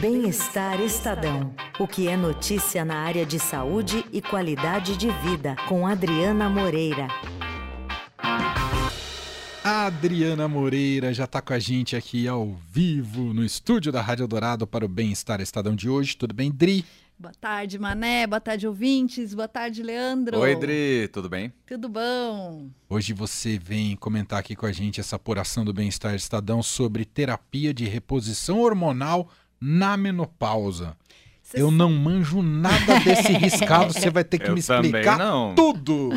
[0.00, 1.52] Bem-Estar Estadão.
[1.76, 7.08] O que é notícia na área de saúde e qualidade de vida, com Adriana Moreira.
[9.64, 14.28] A Adriana Moreira já está com a gente aqui ao vivo no estúdio da Rádio
[14.28, 16.16] Dourado para o Bem-Estar Estadão de hoje.
[16.16, 16.84] Tudo bem, Dri?
[17.18, 18.24] Boa tarde, Mané.
[18.28, 19.34] Boa tarde, ouvintes.
[19.34, 20.38] Boa tarde, Leandro.
[20.38, 21.08] Oi, Dri.
[21.08, 21.52] Tudo bem?
[21.66, 22.70] Tudo bom.
[22.88, 27.74] Hoje você vem comentar aqui com a gente essa apuração do Bem-Estar Estadão sobre terapia
[27.74, 29.28] de reposição hormonal
[29.60, 30.96] na menopausa.
[31.42, 35.18] Cê eu não manjo nada desse riscado, você vai ter que eu me explicar
[35.54, 36.10] tudo.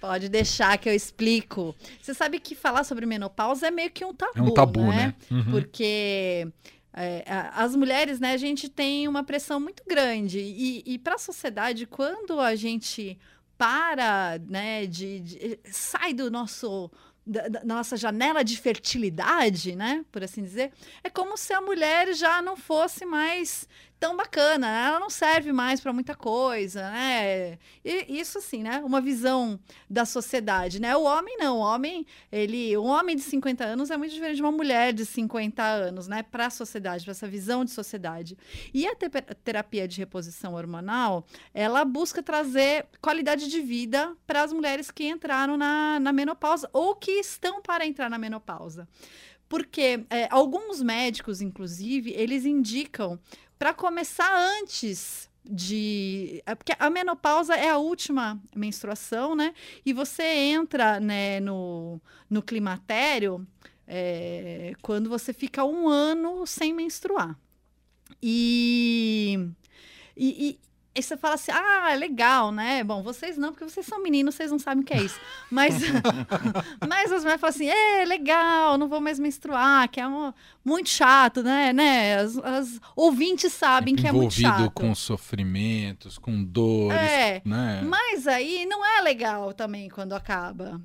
[0.00, 1.74] Pode deixar que eu explico.
[2.00, 4.96] Você sabe que falar sobre menopausa é meio que um tabu, É um tabu, né?
[4.96, 5.14] né?
[5.30, 5.50] Uhum.
[5.52, 6.48] Porque
[6.92, 7.22] é,
[7.54, 10.40] as mulheres, né, a gente tem uma pressão muito grande.
[10.40, 13.18] E, e para a sociedade, quando a gente
[13.56, 16.90] para, né, de, de sai do nosso
[17.30, 20.72] da, da, nossa janela de fertilidade, né, por assim dizer,
[21.04, 23.68] é como se a mulher já não fosse mais
[24.00, 24.86] tão bacana, né?
[24.86, 27.58] ela não serve mais para muita coisa, né?
[27.84, 28.78] E isso assim, né?
[28.82, 30.96] Uma visão da sociedade, né?
[30.96, 34.42] O homem não, o homem, ele, um homem de 50 anos é muito diferente de
[34.42, 36.22] uma mulher de 50 anos, né?
[36.22, 38.38] Para a sociedade, para essa visão de sociedade.
[38.72, 39.10] E a te
[39.44, 45.58] terapia de reposição hormonal, ela busca trazer qualidade de vida para as mulheres que entraram
[45.58, 48.88] na, na menopausa ou que estão para entrar na menopausa.
[49.50, 53.18] Porque é, alguns médicos, inclusive, eles indicam
[53.58, 59.52] para começar antes de é porque a menopausa é a última menstruação, né?
[59.84, 63.44] E você entra né, no, no climatério
[63.88, 67.36] é, quando você fica um ano sem menstruar.
[68.22, 69.50] E,
[70.16, 70.60] e,
[71.00, 72.84] Aí você fala assim, ah, legal, né?
[72.84, 75.18] Bom, vocês não, porque vocês são meninos, vocês não sabem o que é isso.
[75.50, 75.74] Mas,
[76.86, 80.32] mas as mulheres falam assim, é, legal, não vou mais menstruar, que é um,
[80.64, 81.72] muito chato, né?
[81.72, 82.16] né?
[82.16, 84.44] As, as ouvintes sabem que é muito chato.
[84.46, 87.82] Envolvido com sofrimentos, com dores, é, né?
[87.82, 90.80] Mas aí não é legal também quando acaba.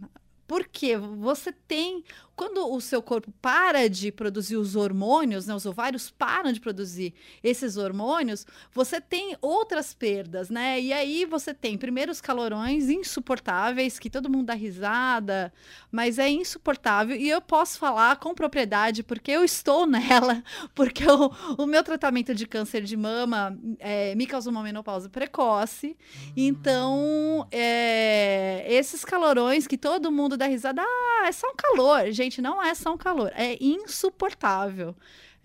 [0.48, 2.04] Porque você tem
[2.36, 7.14] quando o seu corpo para de produzir os hormônios, né, os ovários param de produzir
[7.42, 10.80] esses hormônios, você tem outras perdas, né?
[10.80, 15.54] E aí você tem primeiro os calorões insuportáveis, que todo mundo dá risada,
[15.92, 17.16] mas é insuportável.
[17.16, 22.36] E eu posso falar com propriedade, porque eu estou nela, porque o, o meu tratamento
[22.36, 25.88] de câncer de mama é, me causou uma menopausa precoce.
[25.88, 26.34] Uhum.
[26.36, 32.25] Então, é, esses calorões que todo mundo dá risada, ah, é só um calor, gente
[32.26, 34.96] gente, não é só um calor, é insuportável.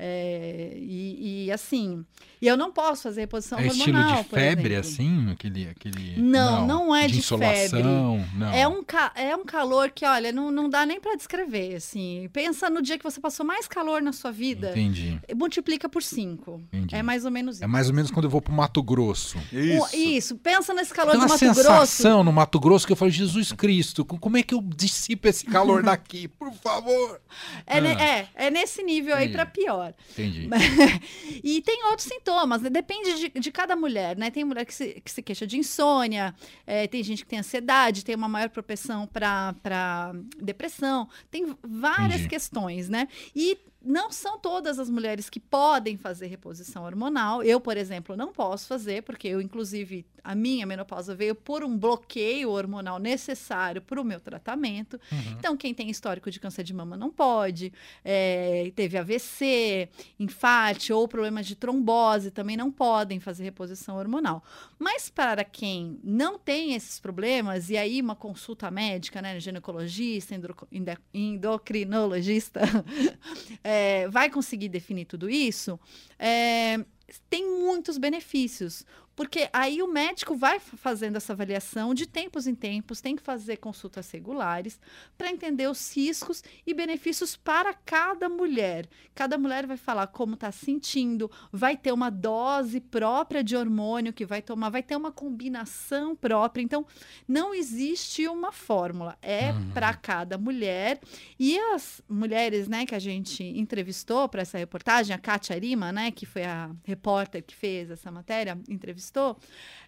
[0.03, 2.07] É, e, e, assim,
[2.41, 4.21] e eu não posso fazer reposição é hormonal.
[4.21, 5.31] estilo de febre, assim?
[5.31, 7.83] Aquele, aquele, não, não, não é de, de febre.
[7.83, 8.25] Não.
[8.51, 8.83] É, um,
[9.15, 11.75] é um calor que, olha, não, não dá nem para descrever.
[11.77, 12.31] Assim.
[12.33, 14.71] Pensa no dia que você passou mais calor na sua vida.
[14.71, 15.21] Entendi.
[15.37, 16.63] Multiplica por cinco.
[16.73, 16.95] Entendi.
[16.95, 17.65] É mais ou menos isso.
[17.65, 19.37] É mais ou menos quando eu vou pro Mato Grosso.
[19.53, 19.97] Isso.
[19.97, 20.37] isso.
[20.37, 21.55] Pensa nesse calor Tem do Mato Grosso.
[21.55, 24.63] Tem uma sensação no Mato Grosso que eu falo, Jesus Cristo, como é que eu
[24.63, 26.27] dissipo esse calor daqui?
[26.27, 27.21] Por favor.
[27.67, 28.03] É, ah.
[28.03, 29.90] é, é, nesse nível aí para pior.
[30.13, 30.49] Entendi.
[31.43, 32.71] e tem outros sintomas, né?
[32.71, 34.31] depende de, de, cada mulher, né?
[34.31, 36.35] Tem mulher que se, que se queixa de insônia,
[36.67, 42.29] é, tem gente que tem ansiedade, tem uma maior propensão para depressão, tem várias Entendi.
[42.29, 43.09] questões, né?
[43.35, 47.43] E não são todas as mulheres que podem fazer reposição hormonal.
[47.43, 51.77] Eu, por exemplo, não posso fazer, porque eu, inclusive, a minha menopausa veio por um
[51.77, 55.01] bloqueio hormonal necessário para o meu tratamento.
[55.11, 55.37] Uhum.
[55.39, 57.73] Então, quem tem histórico de câncer de mama não pode,
[58.05, 59.89] é, teve AVC,
[60.19, 64.45] infarte ou problemas de trombose também não podem fazer reposição hormonal.
[64.79, 70.35] Mas para quem não tem esses problemas, e aí uma consulta médica, né, ginecologista,
[71.13, 72.61] endocrinologista,
[73.73, 75.79] é, vai conseguir definir tudo isso,
[76.19, 76.85] é,
[77.29, 78.85] tem muitos benefícios.
[79.17, 83.59] Porque aí o médico vai fazendo essa avaliação de tempos em tempos, tem que fazer
[83.59, 84.81] consultas regulares
[85.19, 88.89] para entender os riscos e benefícios para cada mulher.
[89.15, 94.25] Cada mulher vai falar como está sentindo, vai ter uma dose própria de hormônio que
[94.25, 96.63] vai tomar, vai ter uma combinação própria.
[96.63, 96.87] Então,
[97.29, 99.71] não existe uma fórmula, é uhum.
[99.73, 101.01] para cada mulher.
[101.39, 106.11] E as mulheres, né, que a gente entrevistou para essa reportagem, a Kátia Arima, né,
[106.11, 109.37] que foi a repórter que fez essa matéria, entrevistou entrevistou,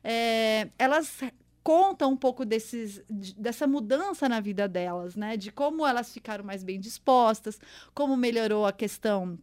[0.03, 1.21] é, elas
[1.63, 3.03] contam um pouco desses,
[3.37, 5.37] dessa mudança na vida delas, né?
[5.37, 7.61] De como elas ficaram mais bem dispostas,
[7.95, 9.39] como melhorou a questão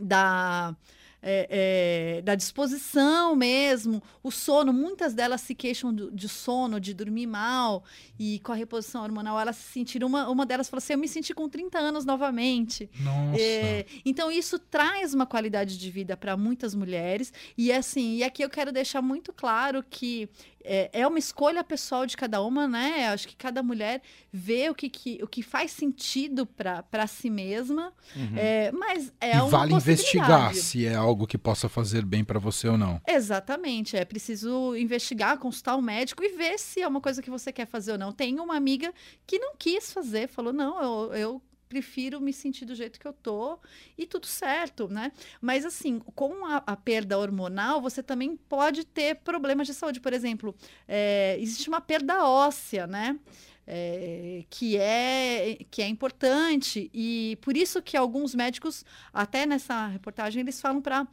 [0.00, 0.76] da
[1.26, 4.74] é, é, da disposição mesmo, o sono.
[4.74, 7.82] Muitas delas se queixam do, de sono, de dormir mal,
[8.18, 10.06] e com a reposição hormonal elas se sentiram.
[10.06, 12.90] Uma, uma delas falou assim: Eu me senti com 30 anos novamente.
[13.00, 13.40] Nossa.
[13.40, 17.32] É, então, isso traz uma qualidade de vida para muitas mulheres.
[17.56, 20.28] E assim, e aqui eu quero deixar muito claro que
[20.64, 23.08] é, é, uma escolha pessoal de cada uma, né?
[23.08, 24.00] Acho que cada mulher
[24.32, 28.36] vê o que, que o que faz sentido para si mesma, uhum.
[28.36, 32.38] é, mas é e uma vale investigar se é algo que possa fazer bem para
[32.38, 33.00] você ou não.
[33.06, 37.30] Exatamente, é preciso investigar, consultar o um médico e ver se é uma coisa que
[37.30, 38.10] você quer fazer ou não.
[38.10, 38.92] Tem uma amiga
[39.26, 43.12] que não quis fazer, falou não, eu, eu prefiro me sentir do jeito que eu
[43.12, 43.58] tô
[43.96, 45.12] e tudo certo, né?
[45.40, 50.00] Mas assim, com a, a perda hormonal, você também pode ter problemas de saúde.
[50.00, 50.54] Por exemplo,
[50.86, 53.18] é, existe uma perda óssea, né?
[53.66, 60.42] É, que é que é importante e por isso que alguns médicos até nessa reportagem
[60.42, 61.08] eles falam para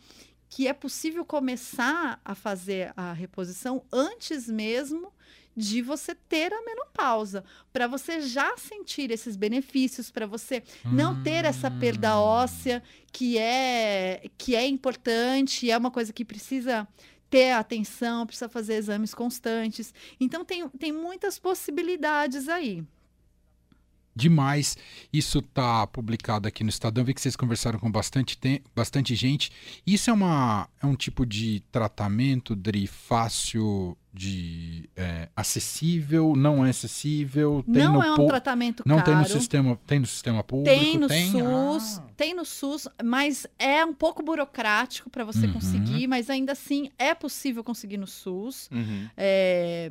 [0.50, 5.14] que é possível começar a fazer a reposição antes mesmo
[5.56, 7.44] de você ter a menopausa,
[7.74, 10.92] para você já sentir esses benefícios, para você hum.
[10.94, 12.22] não ter essa perda hum.
[12.22, 16.88] óssea que é que é importante, é uma coisa que precisa
[17.30, 19.94] ter atenção, precisa fazer exames constantes.
[20.20, 22.84] Então tem, tem muitas possibilidades aí
[24.16, 24.78] demais.
[25.12, 27.04] Isso está publicado aqui no Estadão.
[27.04, 29.52] Vi que vocês conversaram com bastante, tem, bastante gente.
[29.86, 36.70] Isso é, uma, é um tipo de tratamento, Dri, fácil de é, acessível, não é
[36.70, 39.06] acessível, tem não no é um tratamento não caro.
[39.06, 41.32] tem no sistema, tem no sistema público, tem no tem?
[41.32, 42.08] SUS, ah.
[42.18, 45.54] tem no SUS, mas é um pouco burocrático para você uhum.
[45.54, 48.70] conseguir, mas ainda assim é possível conseguir no SUS.
[48.70, 49.08] Uhum.
[49.16, 49.90] É,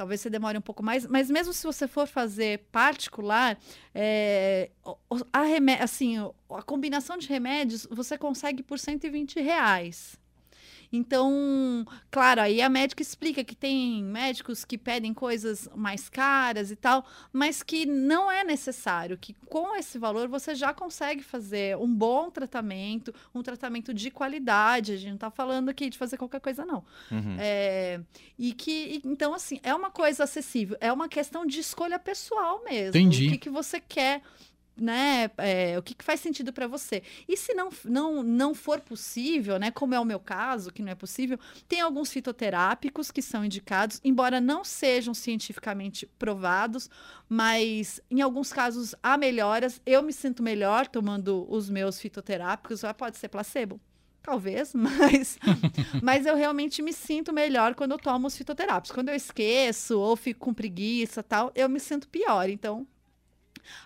[0.00, 3.58] talvez você demore um pouco mais, mas mesmo se você for fazer particular,
[3.94, 4.70] é,
[5.30, 6.16] a, assim,
[6.48, 10.18] a combinação de remédios você consegue por 120 reais.
[10.92, 16.76] Então, claro, aí a médica explica que tem médicos que pedem coisas mais caras e
[16.76, 21.92] tal, mas que não é necessário, que com esse valor você já consegue fazer um
[21.92, 24.92] bom tratamento, um tratamento de qualidade.
[24.92, 26.84] A gente não está falando aqui de fazer qualquer coisa, não.
[27.10, 27.36] Uhum.
[27.38, 28.00] É,
[28.36, 32.88] e que, então, assim, é uma coisa acessível, é uma questão de escolha pessoal mesmo.
[32.98, 33.28] Entendi.
[33.28, 34.22] O que, que você quer
[34.80, 37.02] né, é, o que, que, faz sentido para você.
[37.28, 40.90] E se não, não, não for possível, né, como é o meu caso, que não
[40.90, 41.38] é possível,
[41.68, 46.88] tem alguns fitoterápicos que são indicados, embora não sejam cientificamente provados,
[47.28, 49.80] mas em alguns casos há melhoras.
[49.84, 53.80] Eu me sinto melhor tomando os meus fitoterápicos, pode ser placebo.
[54.22, 55.38] Talvez, mas,
[56.02, 58.92] mas eu realmente me sinto melhor quando eu tomo os fitoterápicos.
[58.92, 62.48] Quando eu esqueço ou fico com preguiça tal, eu me sinto pior.
[62.48, 62.86] Então,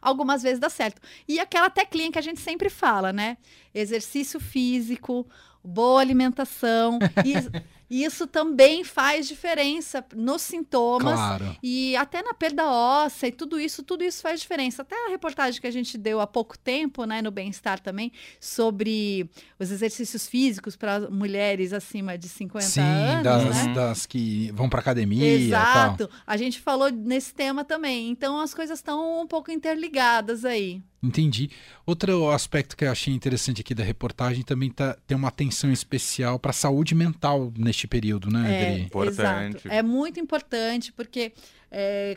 [0.01, 1.01] algumas vezes dá certo.
[1.27, 3.37] E aquela teclinha que a gente sempre fala, né?
[3.75, 5.27] Exercício físico,
[5.65, 6.99] boa alimentação.
[7.25, 7.35] E
[8.03, 11.57] isso também faz diferença nos sintomas claro.
[11.63, 14.83] e até na perda óssea e tudo isso, tudo isso faz diferença.
[14.83, 19.29] Até a reportagem que a gente deu há pouco tempo, né, no Bem-Estar também, sobre
[19.59, 23.23] os exercícios físicos para mulheres acima de 50 Sim, anos.
[23.23, 23.75] Das, né?
[23.75, 25.25] das que vão para academia.
[25.25, 26.11] Exato.
[26.27, 28.11] A gente falou nesse tema também.
[28.11, 30.83] Então as coisas estão um pouco interligadas aí.
[31.05, 31.51] Entendi.
[31.85, 36.39] Outro aspecto que eu achei interessante aqui da reportagem também tá, tem uma atenção especial
[36.39, 39.57] para a saúde mental neste período, né, é, Importante.
[39.57, 39.69] Exato.
[39.69, 41.33] É muito importante porque
[41.77, 42.17] é,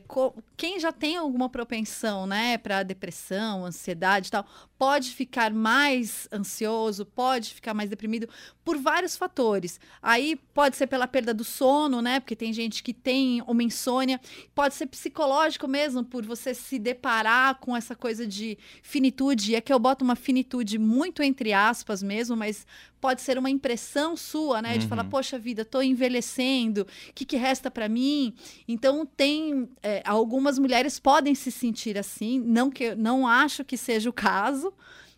[0.56, 4.45] quem já tem alguma propensão, né, para depressão, ansiedade e tal,
[4.77, 8.30] pode ficar mais ansioso, pode ficar mais deprimido
[8.63, 9.80] por vários fatores.
[10.00, 14.21] Aí pode ser pela perda do sono, né, porque tem gente que tem uma insônia,
[14.54, 19.54] pode ser psicológico mesmo, por você se deparar com essa coisa de finitude.
[19.54, 22.64] E aqui eu boto uma finitude muito entre aspas mesmo, mas
[22.99, 24.90] pode ser uma impressão sua, né, de uhum.
[24.90, 28.33] falar, poxa vida, estou envelhecendo, o que, que resta para mim?
[28.68, 29.46] Então tem
[29.81, 34.73] é, algumas mulheres podem se sentir assim, não que não acho que seja o caso,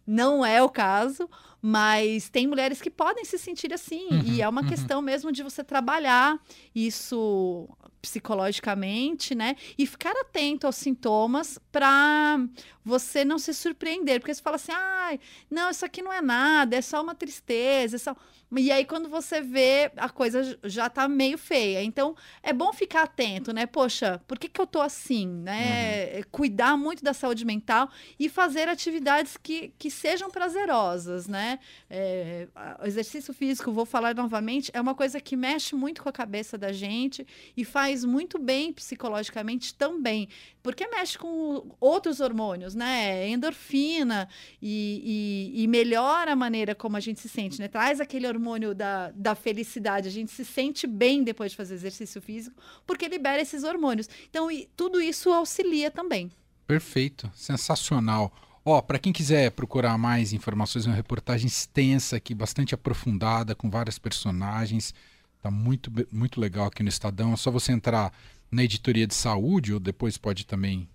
[0.06, 1.30] não é o caso,
[1.62, 4.68] mas tem mulheres que podem se sentir assim uhum, e é uma uhum.
[4.68, 6.40] questão mesmo de você trabalhar
[6.74, 7.68] isso
[8.02, 9.56] psicologicamente, né?
[9.78, 12.40] E ficar atento aos sintomas para
[12.84, 15.18] você não se surpreender, porque você fala assim, ah,
[15.50, 18.16] não, isso aqui não é nada, é só uma tristeza, é só...
[18.58, 21.84] E aí, quando você vê, a coisa já tá meio feia.
[21.84, 23.68] Então, é bom ficar atento, né?
[23.68, 26.16] Poxa, por que, que eu tô assim, né?
[26.16, 26.24] Uhum.
[26.32, 27.90] Cuidar muito da saúde mental
[28.20, 31.60] e fazer atividades que, que sejam prazerosas, né?
[31.90, 32.48] É,
[32.82, 36.58] o exercício físico, vou falar novamente, é uma coisa que mexe muito com a cabeça
[36.58, 37.26] da gente
[37.56, 40.28] e faz muito bem psicologicamente também,
[40.70, 43.28] porque mexe com outros hormônios, né?
[43.28, 44.30] Endorfina
[44.62, 47.68] e, e, e, melhora a maneira como a gente se sente, né?
[47.68, 52.22] Traz aquele hormônio da, da felicidade, a gente se sente bem depois de fazer exercício
[52.22, 54.08] físico, porque libera esses hormônios.
[54.30, 56.32] Então, e, tudo isso auxilia também.
[56.68, 58.32] Perfeito, sensacional.
[58.64, 63.98] Ó, para quem quiser procurar mais informações, uma reportagem extensa aqui, bastante aprofundada, com várias
[63.98, 64.94] personagens.
[65.42, 67.34] Tá muito, muito legal aqui no Estadão.
[67.34, 68.14] É só você entrar
[68.52, 70.90] na editoria de saúde, ou depois pode também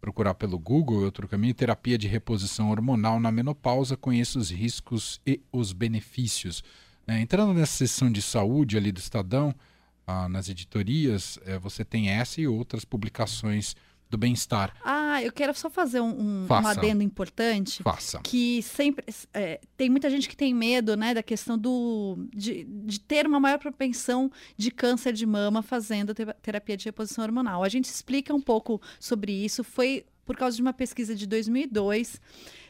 [0.00, 5.40] procurar pelo Google, outro caminho, terapia de reposição hormonal na menopausa, conheça os riscos e
[5.50, 6.62] os benefícios.
[7.06, 9.54] É, entrando nessa seção de saúde ali do Estadão,
[10.06, 13.74] ah, nas editorias, é, você tem essa e outras publicações
[14.10, 14.74] do bem-estar.
[14.84, 17.82] Ah, eu quero só fazer um, um, um adendo importante.
[17.82, 18.20] Faça.
[18.22, 19.04] Que sempre.
[19.32, 23.40] É, tem muita gente que tem medo, né, da questão do, de, de ter uma
[23.40, 27.64] maior propensão de câncer de mama fazendo terapia de reposição hormonal.
[27.64, 29.64] A gente explica um pouco sobre isso.
[29.64, 32.20] Foi por causa de uma pesquisa de 2002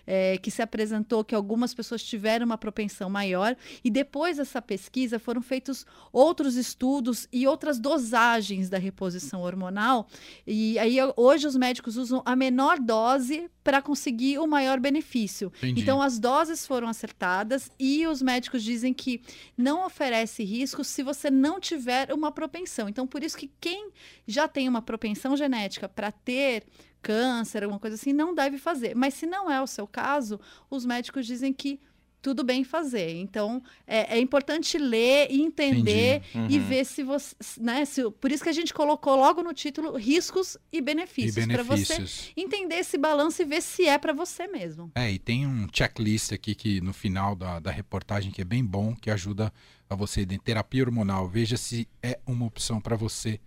[0.07, 5.19] é, que se apresentou que algumas pessoas tiveram uma propensão maior, e depois dessa pesquisa
[5.19, 10.07] foram feitos outros estudos e outras dosagens da reposição hormonal,
[10.47, 15.51] e aí hoje os médicos usam a menor dose para conseguir o maior benefício.
[15.59, 15.81] Entendi.
[15.81, 19.23] Então as doses foram acertadas e os médicos dizem que
[19.57, 22.89] não oferece risco se você não tiver uma propensão.
[22.89, 23.91] Então por isso que quem
[24.27, 26.65] já tem uma propensão genética para ter
[27.05, 28.97] câncer, alguma coisa assim, não deve fazer.
[28.97, 31.79] Mas se não é o seu caso, os médicos dizem que
[32.25, 33.21] tudo bem fazer.
[33.21, 36.47] Então, é, é importante ler e entender uhum.
[36.49, 37.37] e ver se você.
[37.61, 41.47] Né, se, por isso que a gente colocou logo no título riscos e benefícios.
[41.47, 42.03] Para você
[42.35, 44.91] entender esse balanço e ver se é para você mesmo.
[44.95, 48.65] É, e tem um checklist aqui que no final da, da reportagem que é bem
[48.65, 49.53] bom, que ajuda
[49.91, 51.29] a você de terapia hormonal.
[51.29, 53.39] Veja se é uma opção para você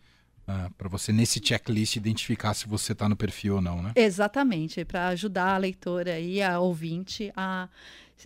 [0.48, 3.92] ah, para você, nesse checklist, identificar se você está no perfil ou não, né?
[3.96, 7.68] Exatamente, para ajudar a leitora e a ouvinte a.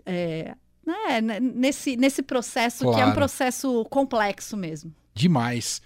[0.05, 2.95] É, né, nesse, nesse processo claro.
[2.95, 4.93] que é um processo complexo mesmo.
[5.13, 5.81] Demais.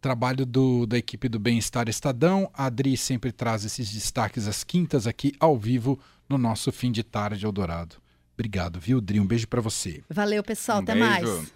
[0.00, 2.50] Trabalho do, da equipe do Bem-Estar Estadão.
[2.52, 7.02] A Adri sempre traz esses destaques às quintas aqui ao vivo no nosso fim de
[7.02, 7.96] tarde Eldorado.
[8.34, 9.18] Obrigado, viu, Dri?
[9.18, 10.02] Um beijo para você.
[10.10, 10.78] Valeu, pessoal.
[10.78, 11.08] Um Até beijo.
[11.08, 11.52] mais.